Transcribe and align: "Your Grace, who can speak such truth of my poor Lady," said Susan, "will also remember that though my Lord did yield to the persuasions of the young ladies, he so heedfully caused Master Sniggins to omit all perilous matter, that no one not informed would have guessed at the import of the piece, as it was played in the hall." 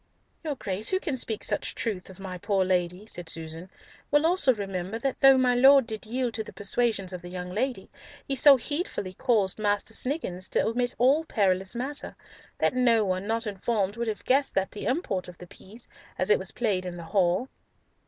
"Your 0.43 0.55
Grace, 0.55 0.87
who 0.87 0.99
can 0.99 1.15
speak 1.15 1.43
such 1.43 1.75
truth 1.75 2.09
of 2.09 2.19
my 2.19 2.39
poor 2.39 2.65
Lady," 2.65 3.05
said 3.05 3.29
Susan, 3.29 3.69
"will 4.09 4.25
also 4.25 4.51
remember 4.51 4.97
that 4.97 5.17
though 5.17 5.37
my 5.37 5.53
Lord 5.53 5.85
did 5.85 6.07
yield 6.07 6.33
to 6.33 6.43
the 6.43 6.51
persuasions 6.51 7.13
of 7.13 7.21
the 7.21 7.29
young 7.29 7.51
ladies, 7.51 7.87
he 8.27 8.35
so 8.35 8.57
heedfully 8.57 9.13
caused 9.13 9.59
Master 9.59 9.93
Sniggins 9.93 10.49
to 10.49 10.65
omit 10.65 10.95
all 10.97 11.23
perilous 11.25 11.75
matter, 11.75 12.15
that 12.57 12.73
no 12.73 13.05
one 13.05 13.27
not 13.27 13.45
informed 13.45 13.95
would 13.95 14.07
have 14.07 14.25
guessed 14.25 14.57
at 14.57 14.71
the 14.71 14.87
import 14.87 15.27
of 15.27 15.37
the 15.37 15.45
piece, 15.45 15.87
as 16.17 16.31
it 16.31 16.39
was 16.39 16.49
played 16.51 16.83
in 16.83 16.97
the 16.97 17.03
hall." 17.13 17.47